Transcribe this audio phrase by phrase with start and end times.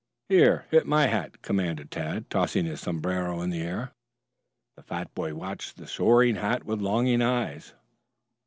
[0.29, 3.91] "Here, hit my hat," commanded Tad, tossing his sombrero into the air.
[4.75, 7.75] The fat boy watched the soaring hat with longing eyes.